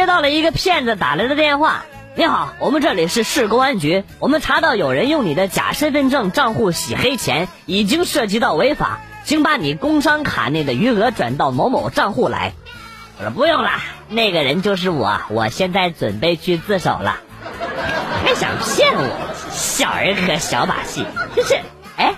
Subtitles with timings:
[0.00, 1.84] 接到了一个骗子打来的电话。
[2.14, 12.54] 你好，我们这里是市公安局，我们查到有人用你的假身份证账户洗黑钱，已经涉及到违法，请把你工商卡内的余额转到某某账户来。
[13.18, 13.72] 我说不用了，
[14.08, 17.18] 那个人就是我，我现在准备去自首了。
[18.24, 19.04] 还想骗我，
[19.50, 21.04] 小儿科小把戏，
[21.36, 21.60] 就是，
[21.98, 22.14] 哎，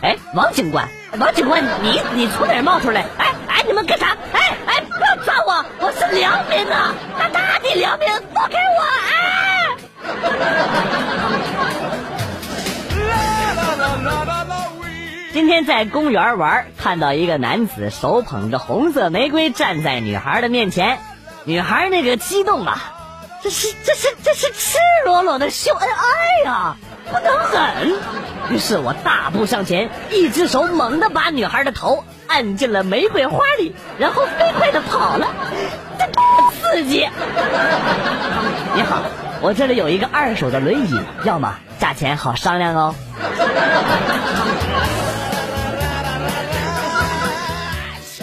[0.00, 3.04] 哎，王警官，王警官，你你从哪儿冒出来？
[3.18, 4.16] 哎哎，你们干啥？
[4.32, 4.45] 哎
[5.26, 8.82] 哎，不要抓我，我是良民啊，大大的良民，放开我！
[8.82, 8.94] 啊。
[15.32, 20.98] 今天在公园玩，看到一个男子手捧着红色玫瑰站在女孩的面前，
[21.44, 22.94] 女孩那个激动啊！
[23.42, 26.76] 这是这是这是赤裸裸的秀恩爱呀，
[27.10, 27.98] 不能忍。
[28.50, 35.28] 于是我大步向前，一只手猛地把女孩的头按进了玫瑰花里，然后飞快的跑了，
[36.60, 37.08] 刺激！
[38.74, 39.02] 你好，
[39.40, 41.54] 我这里有一个二手的轮椅，要么？
[41.78, 42.94] 价钱好商量哦。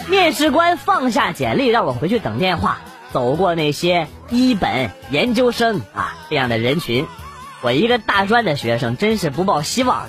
[0.08, 2.78] 面试官放下简历，让我回去等电话。
[3.12, 7.06] 走过那些一本研究生啊这样的人群，
[7.62, 10.08] 我一个大专的学生真是不抱希望了。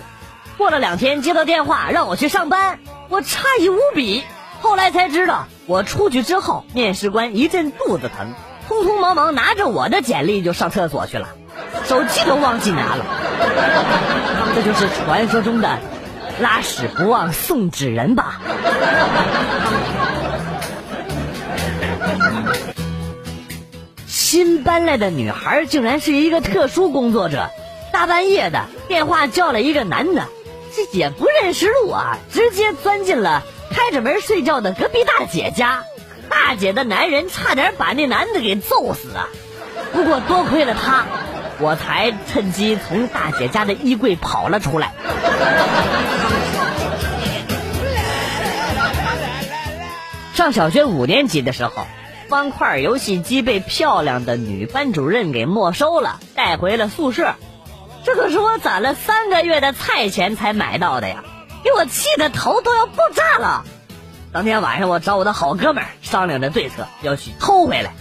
[0.57, 4.23] 过了两天接到电话让我去上班，我诧异无比。
[4.61, 8.33] 后来才知道，我出去之后，面试官一阵肚子疼，
[8.69, 11.27] 匆匆忙忙拿着我的简历就上厕所去了，
[11.83, 13.05] 手机都忘记拿了。
[14.55, 15.77] 这就是传说中的
[16.39, 18.39] 拉屎不忘送纸人吧。
[24.07, 27.49] 新搬来的女孩竟然是一个特殊工作者，
[27.91, 30.27] 大半夜的电话叫了一个男的，
[30.75, 35.85] 这也不认识路啊，直接钻进了开着门睡觉的隔壁大姐家，
[36.29, 39.29] 大姐的男人差点把那男的给揍死啊！
[39.93, 41.05] 不过多亏了他，
[41.59, 44.93] 我才趁机从大姐家的衣柜跑了出来。
[50.33, 51.87] 上小学五年级的时候。
[52.27, 57.35] 方块游戏机被漂亮的女班主任给没收了，带回了宿舍。
[58.05, 61.23] 这可是我攒了三个月的菜钱才买到的呀，
[61.63, 63.65] 给我气得头都要爆炸了。
[64.31, 67.95] 当天晚上，我找我的好哥们儿商量着对策，要去偷回来。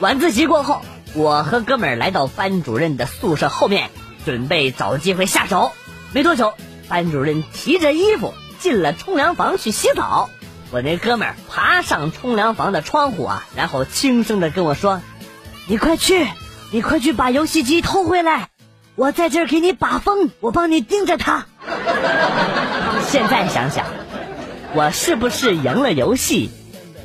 [0.00, 0.82] 晚自习过后，
[1.14, 3.90] 我和哥们儿来到班主任的宿舍后面，
[4.24, 5.70] 准备找机会下手。
[6.12, 6.54] 没多久，
[6.88, 10.30] 班主任提着衣服进了冲凉房去洗澡。
[10.72, 15.00] 我那哥们儿爬上冲凉房的窗户啊，然后轻声的跟我说
[15.68, 16.26] ：“你快去，
[16.72, 18.48] 你快去把游戏机偷回来，
[18.94, 21.46] 我在这儿给你把风，我帮你盯着他。
[23.08, 23.86] ”现在想想，
[24.74, 26.50] 我是不是赢了游戏，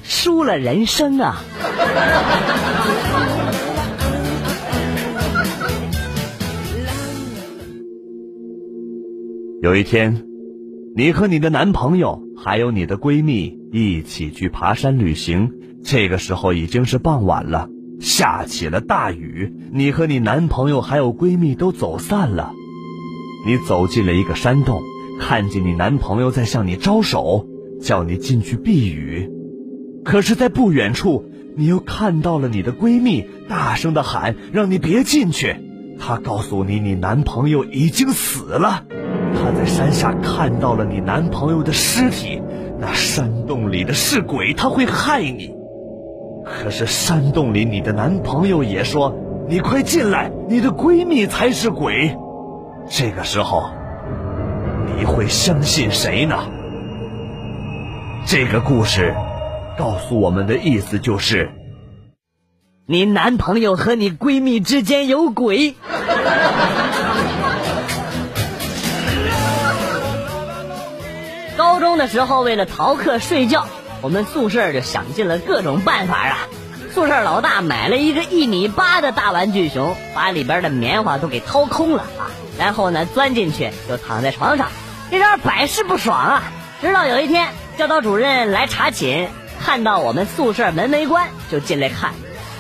[0.03, 1.41] 输了人生啊？
[9.63, 10.23] 有一天，
[10.95, 13.57] 你和你的男朋友还有你的闺蜜。
[13.69, 15.51] 一起去爬山旅行，
[15.83, 17.67] 这个时候已经是傍晚了，
[17.99, 19.53] 下起了大雨。
[19.71, 22.53] 你和你男朋友还有闺蜜都走散了，
[23.45, 24.81] 你走进了一个山洞，
[25.19, 27.47] 看见你男朋友在向你招手，
[27.81, 29.29] 叫你进去避雨。
[30.03, 31.25] 可是，在不远处，
[31.55, 35.55] 你又看到了你的闺蜜大声的喊，让你别进去。
[35.99, 38.85] 她告诉你，你男朋友已经死了，
[39.33, 42.41] 她在山下看到了你男朋友的尸体。
[42.79, 45.56] 那山洞里的是鬼，他会害你。
[46.49, 49.15] 可是山洞里你的男朋友也说
[49.47, 52.17] ：“你快进来，你的闺蜜才是鬼。”
[52.89, 53.69] 这个时候，
[54.97, 56.35] 你会相信谁呢？
[58.25, 59.13] 这个故事
[59.77, 61.51] 告诉我们的意思就是：
[62.85, 65.75] 你男朋友和你闺蜜之间有鬼。
[71.57, 73.65] 高中的时候，为了逃课睡觉，
[74.01, 76.37] 我们宿舍就想尽了各种办法啊。
[76.93, 82.31] 宿舍老大买了一个一米八的大玩具熊，把里边的棉花都给掏空了啊。
[82.57, 84.69] 然后呢，钻进去就躺在床上，
[85.11, 86.43] 这招百试不爽啊。
[86.81, 89.29] 直到有一天，教导主任来查寝，
[89.63, 92.13] 看到我们宿舍门没关，就进来看，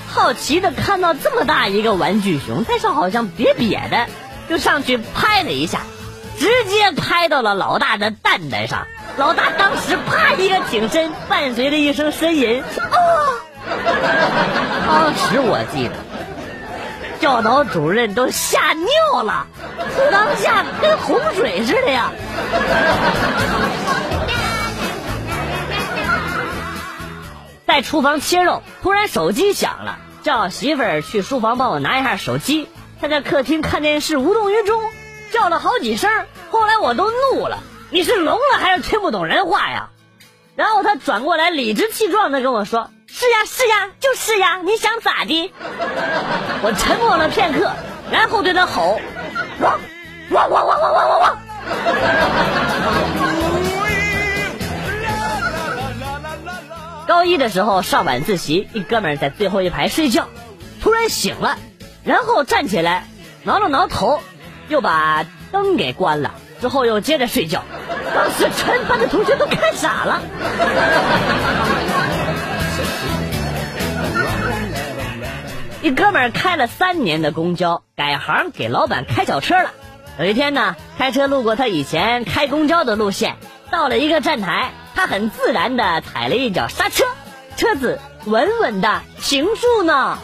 [0.07, 4.07] 好奇的看到这么大一个玩具熊，但是好像瘪瘪的，
[4.49, 5.81] 就上去拍了一下。
[6.37, 8.85] 直接拍到了老大的蛋蛋上，
[9.17, 12.67] 老大当时啪一个挺身，伴随着一声呻吟，啊！
[14.85, 15.95] 当时我记得，
[17.19, 19.47] 教导主任都吓尿了，
[20.11, 22.11] 当下跟洪水似的呀。
[27.65, 32.69] 在厨房切肉，突然手机响了，叫媳妇儿去书房帮我拿一下手机。
[33.01, 34.79] 他在客厅看电视无动于衷，
[35.33, 36.11] 叫了好几声。
[36.51, 37.57] 后来我都怒了，
[37.89, 39.89] 你是聋了还是听不懂人话呀？
[40.55, 45.53] 然后他转过来，理直气壮的跟我说：“是呀，是呀，就是呀，你想咋的？”
[46.63, 47.71] 我沉默了片刻，
[48.11, 48.99] 然后对他吼
[49.61, 49.79] ：“汪
[50.31, 51.37] 汪汪汪汪汪汪汪！”
[57.07, 60.27] 高一的时候上晚自习，一哥们在最后一排睡觉，
[60.81, 61.57] 突然醒了，
[62.03, 63.07] 然后站起来
[63.43, 64.21] 挠了挠头，
[64.67, 67.63] 又把灯给关了，之后又接着睡觉。
[68.17, 70.21] 当时全班的同学都看傻了。
[75.83, 79.69] 一哥们儿开了三年的公交，改行给老板开小车了。
[80.17, 83.35] 有一天呢，开车路过他以前开公交的路线，
[83.69, 84.71] 到了一个站台。
[84.95, 87.05] 他很自然的踩了一脚刹车，
[87.55, 90.17] 车子稳稳的停住呢。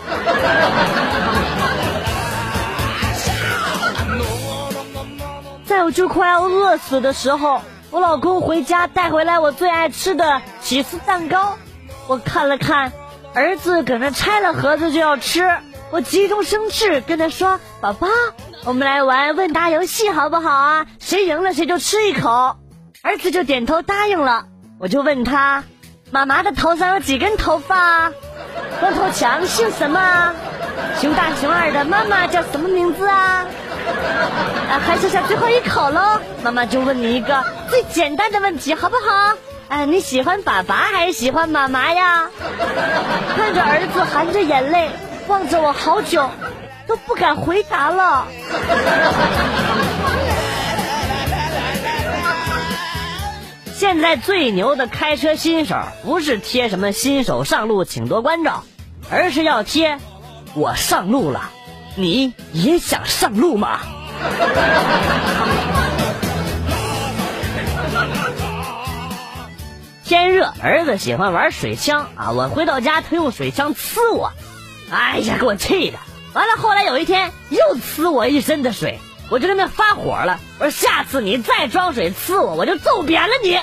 [5.63, 7.61] 在我就快要饿死的时候，
[7.93, 11.59] 我老公回家带回来我最爱吃的起司蛋糕，
[12.07, 12.91] 我看了看，
[13.35, 15.47] 儿子搁那拆了盒子就要吃，
[15.91, 18.07] 我急中生智跟他说：“宝宝，
[18.65, 20.87] 我们来玩问答游戏好不好啊？
[20.99, 22.55] 谁赢了谁就吃一口。”
[23.03, 24.45] 儿子就点头答应了。
[24.79, 25.63] 我就问他，
[26.09, 28.09] 妈妈的头上有几根头发？
[28.79, 30.33] 光头强姓什么？
[30.99, 33.45] 熊大熊二的妈妈叫什么名字啊？
[34.69, 36.19] 啊，还剩下最后一口喽！
[36.43, 39.37] 妈妈就问你一个最简单的问题，好不好？
[39.69, 42.29] 哎，你喜欢爸爸还是喜欢妈妈呀？
[43.35, 44.89] 看着儿子含着眼泪
[45.27, 46.29] 望着我好久，
[46.87, 48.27] 都不敢回答了。
[53.75, 58.63] 现在最牛的开车新手，不是贴什么新手上路请多关照，
[59.11, 59.99] 而是要贴
[60.55, 61.49] “我上路了，
[61.95, 63.79] 你也想上路吗？”
[70.05, 72.31] 天热，儿子喜欢玩水枪啊！
[72.31, 74.31] 我回到家，他用水枪呲我，
[74.91, 75.97] 哎呀，给我气的！
[76.33, 78.99] 完了，后来有一天又呲我一身的水，
[79.31, 83.59] 我就跟他发火了，我说：“下次你再装水呲我，我就揍扁了你！”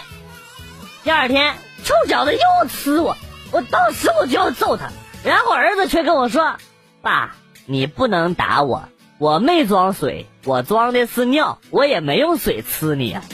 [1.05, 1.55] 第二天，
[1.85, 3.17] 臭小子又呲我，
[3.53, 4.89] 我当时我就要揍他，
[5.23, 6.57] 然后儿子却跟我说
[7.03, 7.37] ：“爸，
[7.67, 13.23] 你不能打我，我没装水，我装的是尿，我也没用水呲你啊。”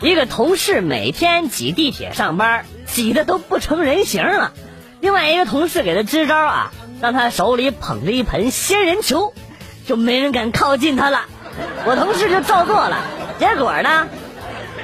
[0.00, 4.52] 一个同事每天挤地铁上班，挤的都不成人形了。
[5.00, 9.32] 另外一个同事给他支招啊，让他手里捧着一盆仙人球，
[9.86, 11.26] 就没人敢靠近他了。
[11.84, 12.98] 我同事就照做了，
[13.38, 14.08] 结果呢？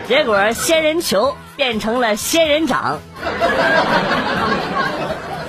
[0.06, 3.00] 结果仙人球变成了仙人掌。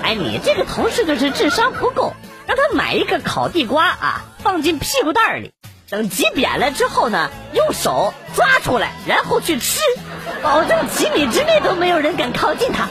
[0.01, 2.15] 哎，你这个同事就是智商不够，
[2.47, 5.53] 让他买一个烤地瓜啊，放进屁股袋里，
[5.87, 9.81] 等挤扁了之后呢，用手抓出来，然后去吃，
[10.41, 12.87] 保证几米之内都没有人敢靠近他。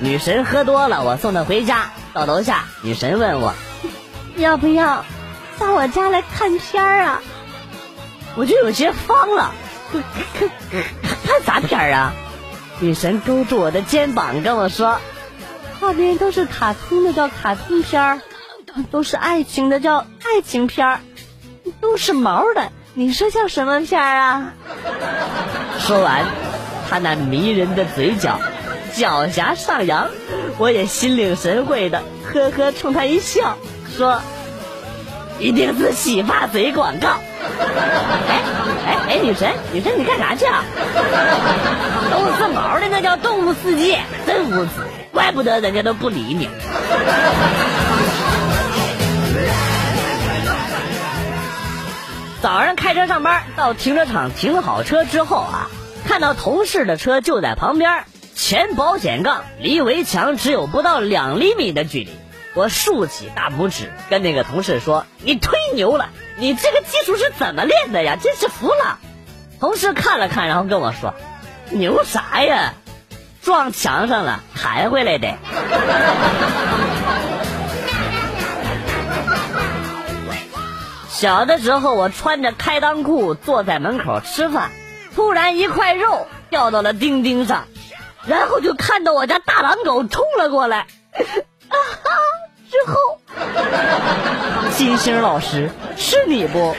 [0.00, 1.92] 女神喝多了，我送她回家。
[2.12, 3.54] 到楼下，女神问我，
[4.36, 5.04] 要不要
[5.58, 7.22] 到我家来看片儿啊？
[8.36, 9.52] 我就有些慌了，
[9.92, 10.48] 看
[11.26, 12.12] 看啥片儿啊？
[12.80, 14.98] 女神勾住我的肩膀跟我说，
[15.80, 18.20] 画面都是卡通的叫卡通片儿，
[18.90, 21.00] 都是爱情的叫爱情片儿，
[21.80, 24.52] 都是毛的，你说叫什么片儿啊？
[25.78, 26.24] 说完，
[26.90, 28.40] 她那迷人的嘴角。
[28.94, 30.08] 狡黠上扬，
[30.56, 33.58] 我也心领神会的，呵呵冲他一笑，
[33.96, 34.22] 说
[35.38, 37.08] ：“一定是洗发水广告。”
[38.28, 38.42] 哎
[38.86, 40.64] 哎哎，女神，女神你干啥去啊？
[42.10, 44.70] 都是毛的，那叫动物世界，真无耻，
[45.12, 46.48] 怪不得人家都不理你。
[52.40, 55.68] 早上开车上班，到停车场停好车之后啊，
[56.06, 58.04] 看到同事的车就在旁边。
[58.34, 62.10] 前保险杠离围墙只有不到两厘米的距离，
[62.54, 68.16] 我竖起大拇指跟那个同事说：“你忒牛了，你这个技术是怎么练的呀？
[68.20, 68.98] 真是服了。”
[69.60, 71.14] 同事看了看，然后跟我说
[71.70, 72.74] ：“牛啥呀？
[73.42, 75.34] 撞墙上了，弹回来的。”
[81.10, 84.70] 小的时候，我穿着开裆裤坐在门口吃饭，
[85.14, 87.66] 突然一块肉掉到了钉钉上。
[88.26, 90.86] 然后就看到我家大狼狗冲了过来，啊
[92.02, 92.10] 哈！
[92.74, 93.20] 之后
[94.72, 96.74] 金星老师，是你不？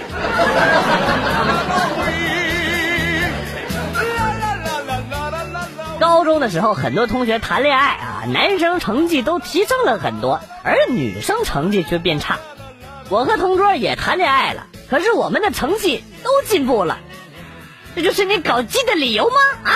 [5.98, 12.40] 高中的时候，很多同学谈恋爱啊，男生成绩都提升了很多，而女生成绩却变差。
[13.08, 16.98] 我和同桌也谈恋爱了，可是我们的成绩都进步了，
[17.96, 19.36] 这就是你搞基的理由吗？
[19.64, 19.72] 啊？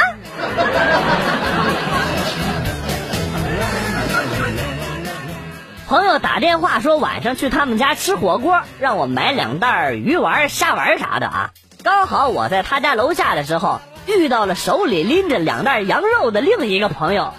[5.90, 11.50] 朋友打电话说晚上去他们家吃火锅，让我买两袋鱼丸、虾丸啥的啊。
[11.84, 13.82] 刚好我在他家楼下的时候。
[14.06, 17.32] 遇到了手里拎着两袋羊肉的另一个朋友，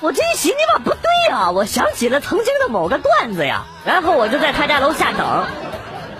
[0.00, 5.46] 我这一寻思吧，不对呀，我想起了曾经的某个段子呀，然后我就在他家楼下等，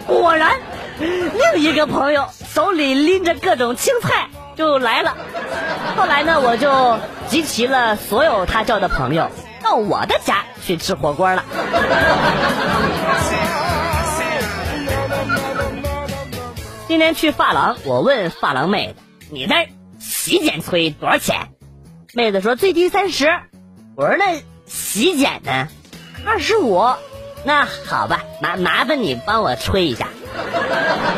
[0.07, 0.53] 果然，
[1.01, 5.17] 另一个朋友手里拎着各种青菜就来了。
[5.97, 11.45] 后来呢，我就集齐了所有他叫的朋友，到我的家去吃火锅了。
[16.89, 19.03] 今天去发廊，我问发廊妹子。
[19.31, 19.67] 你那
[19.99, 21.49] 洗剪吹多少钱？
[22.13, 23.31] 妹子说最低三十。
[23.97, 25.69] 我说那洗剪呢？
[26.27, 26.85] 二十五。
[27.45, 30.07] 那好吧，麻麻烦你帮我吹一下。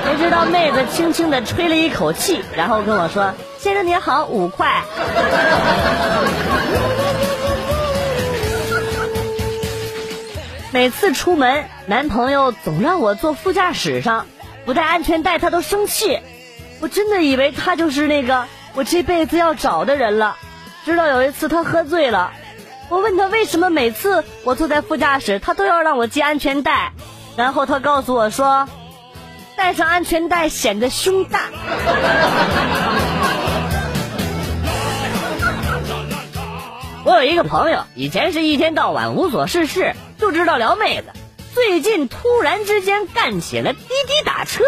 [0.04, 4.84] 谁知道妹子轻轻的吹了一口气，然后跟我说：“先生您好，五块。”
[10.74, 14.26] 每次出门，男朋友总让我坐副驾驶上，
[14.64, 16.18] 不带安全带他都生气。
[16.80, 20.36] 我真的以为他就是那个我这辈子要找的人了，
[20.84, 22.32] 直到有一次他喝醉了，
[22.88, 26.90] 我问他为什么每次我坐在副驾驶，他都要让我系安全带，
[27.36, 28.68] 然后他告诉我说，
[29.56, 31.50] 戴上安全带显得胸大。
[37.24, 41.12] 一个朋友，以前是一天到晚无所事事，就知道撩妹子，
[41.54, 44.64] 最近突然之间干起了滴滴打车，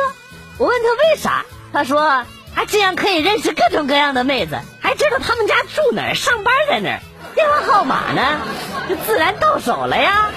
[0.58, 1.44] 我问他为啥？
[1.72, 7.00] 他说：“他这样可以认识各种各样的妹子，还知道他们家住哪儿，上班在哪儿，
[7.34, 8.40] 电话号码呢，
[8.88, 10.30] 就自然到手了呀。”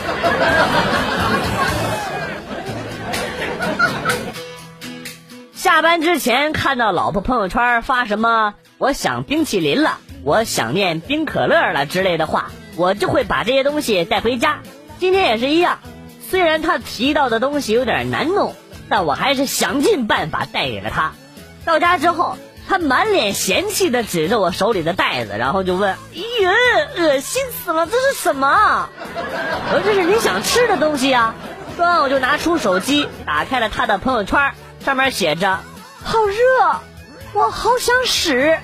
[5.53, 14.59] 下班之前看到老婆朋友圈发什么“我想冰淇淋了”“我想念冰可乐了”之类的话，我就会把这些东西带回家。
[14.99, 15.79] 今天也是一样，
[16.29, 18.55] 虽然他提到的东西有点难弄，
[18.89, 21.13] 但我还是想尽办法带给了他。
[21.65, 26.21] 到家之后，他满脸嫌弃的指着我手里的袋子，然后就问：“咦，
[26.97, 28.89] 恶心死了，这是什么？”
[29.71, 31.33] 我说：“这是你想吃的东西呀。”
[31.77, 34.51] 说完我就拿出手机，打开了他的朋友圈，
[34.83, 35.59] 上面写着
[36.03, 36.81] ：“好热，
[37.33, 38.57] 我好想屎。”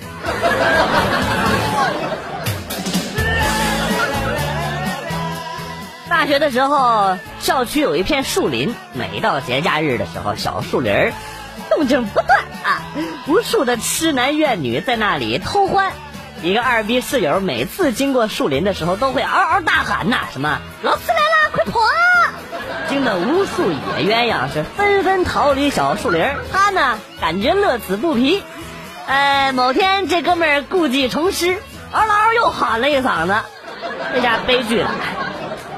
[6.08, 11.12] 大学的时候，校区有一片树林，每到节假日的时候，小树林儿。
[11.68, 12.82] 动静不断啊！
[13.26, 15.92] 无数的痴男怨女在那里偷欢。
[16.42, 22.32] 一个二逼室友每次经过树林的时候，都会嗷嗷大喊呐：“什么老师来了，快跑啊！”
[22.88, 26.24] 惊得无数野鸳鸯是纷纷逃离小树林。
[26.52, 28.42] 他呢，感觉乐此不疲。
[29.06, 31.58] 呃，某天这哥们故技重施，
[31.92, 33.34] 嗷嗷又喊了一嗓子，
[34.12, 34.90] 这下悲剧了。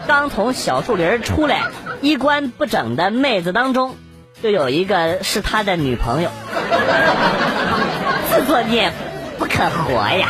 [0.07, 1.65] 刚从小树林出来，
[2.01, 3.97] 衣冠不整的妹子当中。
[4.43, 6.31] 就有一个是他的女朋友，
[8.31, 8.93] 自作孽
[9.37, 10.29] 不可活呀！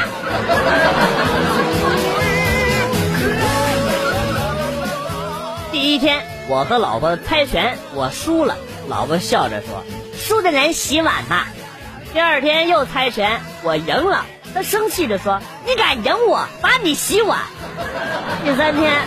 [5.71, 8.57] 第一天，我和老婆猜拳，我输了，
[8.89, 9.85] 老婆笑着说
[10.19, 11.49] ：“输的人洗碗吧。”
[12.13, 14.25] 第二天又猜拳，我赢了，
[14.55, 17.41] 他生气的说：“你敢赢我，把你洗碗。”
[18.45, 19.03] 第三天，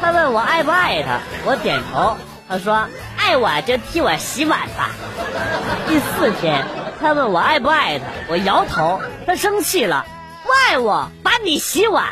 [0.00, 2.16] 他问我爱不爱他，我点头，
[2.48, 2.86] 他说。
[3.18, 4.90] 爱我就替我洗碗吧。
[5.88, 6.64] 第四天，
[7.00, 9.02] 他问我爱不爱他，我摇头。
[9.26, 10.06] 他生气了，
[10.44, 12.04] 不爱我，把你洗碗。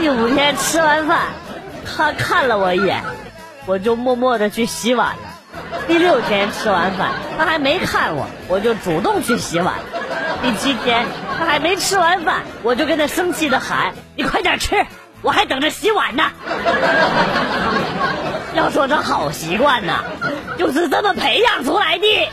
[0.00, 1.26] 第五天吃完饭，
[1.84, 3.04] 他看了我一眼，
[3.66, 5.29] 我就默默的去洗碗了。
[5.90, 9.74] 第六天吃完饭，他还没看我，我就主动去洗碗。
[10.40, 11.04] 第七天，
[11.36, 14.86] 他还没吃完饭，我就跟他生气的喊：“你快点吃，
[15.20, 16.30] 我还等着洗碗呢。”
[18.54, 20.04] 要说这好习惯呐，
[20.56, 22.28] 就是这么培养出来的。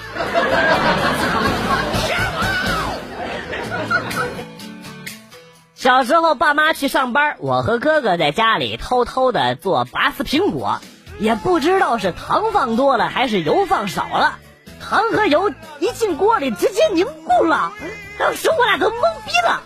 [5.73, 10.79] 小时候爸妈去上班，我和哥哥在家里偷偷的做拔丝苹果，
[11.19, 14.38] 也不知道是糖放多了还是油放少了，
[14.79, 17.74] 糖和油一进锅里直接凝固了，
[18.19, 19.62] 当时我俩都懵逼了，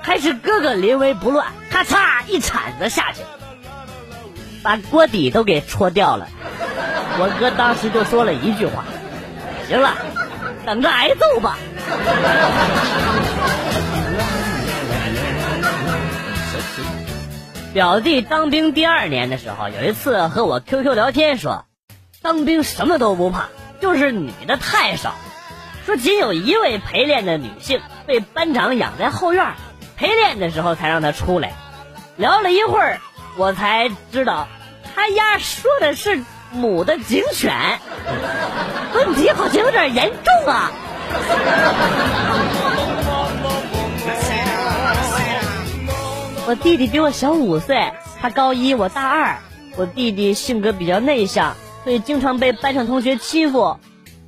[0.00, 3.22] 还是哥哥临危不乱，咔嚓一铲子下去。
[4.62, 6.28] 把锅底都给戳掉了。
[7.18, 8.84] 我哥当时就说了一句话
[9.66, 9.96] ：“行了，
[10.64, 11.58] 等着挨揍吧。”
[17.72, 21.64] 表弟当兵第二年的时候，有一次和我 QQ 聊天说，
[22.20, 23.48] 当兵什么都不怕，
[23.80, 25.14] 就是女的太少。
[25.86, 29.54] 说仅有一位陪练的女性被班长养在后院，
[29.96, 31.54] 陪练的时候才让她出来。
[32.16, 33.00] 聊了一会儿，
[33.38, 34.48] 我才知道，
[34.94, 37.80] 他丫说的是母的警犬，
[38.94, 40.70] 问题好像有点严重啊。
[46.44, 49.38] 我弟弟比我小五岁，他高一，我大二。
[49.76, 53.78] 我弟弟性格比较内向，所以经常被班上同学欺负。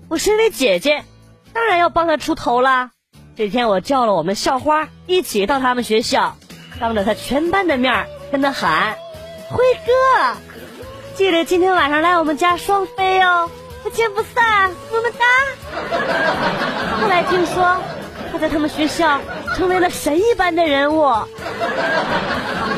[0.08, 1.04] 我身为姐姐，
[1.52, 2.92] 当然要帮他出头啦。
[3.36, 6.36] 这天我叫了我们校花一起到他们学校，
[6.80, 8.96] 当着他全班的面跟他喊
[9.50, 10.36] ：“辉哥，
[11.16, 13.50] 记得今天晚上来我们家双飞哦，
[13.82, 15.26] 不见不散，么么哒。”
[17.02, 17.76] 后来听说。
[18.34, 19.20] 他在他们学校
[19.54, 21.04] 成为了神一般的人物。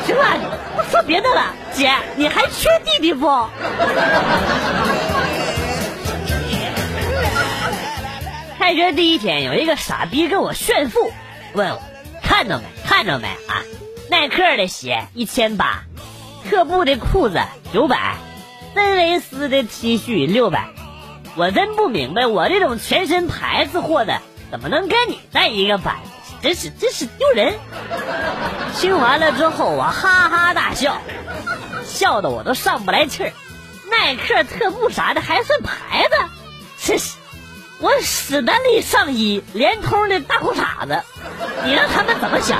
[0.05, 0.37] 行了，
[0.75, 3.27] 不说别的了，姐，你还缺弟弟不？
[8.59, 11.11] 开学第一天，有一个傻逼跟我炫富，
[11.53, 11.81] 问我
[12.21, 12.63] 看着没？
[12.85, 13.65] 看着没啊？
[14.11, 15.85] 耐克的鞋一千八，
[16.47, 17.41] 特步的裤子
[17.73, 18.17] 九百，
[18.75, 20.67] 真维斯的 T 恤六百。
[21.35, 24.21] 我真不明白，我这种全身牌子货的。
[24.49, 25.95] 怎么能跟你在一个班？
[26.41, 27.55] 真是真是丢人！
[28.75, 31.01] 听完了之后，我哈哈大笑，
[31.83, 33.33] 笑得我都上不来气儿。
[33.89, 36.15] 耐克、特步啥的还算牌子？
[36.79, 37.15] 真是！
[37.79, 41.03] 我史丹利上衣，连通的大裤衩子，
[41.63, 42.59] 你让他们怎么想？